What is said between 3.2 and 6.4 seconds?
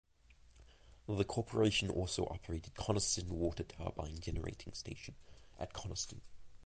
water turbine generating station at Coniston.